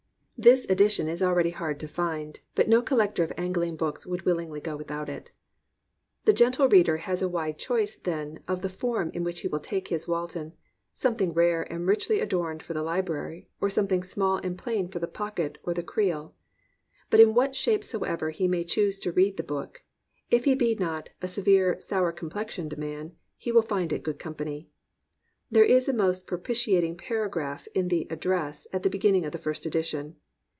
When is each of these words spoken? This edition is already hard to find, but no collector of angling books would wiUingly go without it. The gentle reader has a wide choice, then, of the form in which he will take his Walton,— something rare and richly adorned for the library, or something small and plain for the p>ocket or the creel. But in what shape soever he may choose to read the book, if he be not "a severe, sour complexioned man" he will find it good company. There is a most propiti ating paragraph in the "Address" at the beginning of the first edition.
This 0.37 0.65
edition 0.71 1.07
is 1.07 1.21
already 1.21 1.51
hard 1.51 1.79
to 1.81 1.87
find, 1.87 2.39
but 2.55 2.67
no 2.67 2.81
collector 2.81 3.23
of 3.23 3.31
angling 3.37 3.75
books 3.75 4.07
would 4.07 4.21
wiUingly 4.21 4.63
go 4.63 4.75
without 4.75 5.07
it. 5.07 5.29
The 6.25 6.33
gentle 6.33 6.67
reader 6.67 6.97
has 6.97 7.21
a 7.21 7.29
wide 7.29 7.59
choice, 7.59 7.93
then, 7.93 8.39
of 8.47 8.63
the 8.63 8.67
form 8.69 9.11
in 9.13 9.23
which 9.23 9.41
he 9.41 9.47
will 9.47 9.59
take 9.59 9.89
his 9.89 10.07
Walton,— 10.07 10.53
something 10.93 11.31
rare 11.35 11.71
and 11.71 11.85
richly 11.85 12.19
adorned 12.19 12.63
for 12.63 12.73
the 12.73 12.81
library, 12.81 13.49
or 13.61 13.69
something 13.69 14.01
small 14.01 14.37
and 14.37 14.57
plain 14.57 14.87
for 14.89 14.97
the 14.97 15.05
p>ocket 15.07 15.57
or 15.61 15.75
the 15.75 15.83
creel. 15.83 16.33
But 17.11 17.19
in 17.19 17.35
what 17.35 17.55
shape 17.55 17.83
soever 17.83 18.31
he 18.31 18.47
may 18.47 18.63
choose 18.63 18.97
to 19.01 19.11
read 19.11 19.37
the 19.37 19.43
book, 19.43 19.83
if 20.31 20.45
he 20.45 20.55
be 20.55 20.73
not 20.73 21.11
"a 21.21 21.27
severe, 21.27 21.79
sour 21.79 22.11
complexioned 22.11 22.79
man" 22.79 23.15
he 23.37 23.51
will 23.51 23.61
find 23.61 23.93
it 23.93 24.01
good 24.01 24.17
company. 24.17 24.69
There 25.51 25.63
is 25.65 25.87
a 25.87 25.93
most 25.93 26.25
propiti 26.25 26.75
ating 26.79 26.97
paragraph 26.97 27.67
in 27.75 27.89
the 27.89 28.07
"Address" 28.09 28.65
at 28.73 28.81
the 28.81 28.89
beginning 28.89 29.23
of 29.23 29.33
the 29.33 29.37
first 29.37 29.67
edition. 29.67 30.15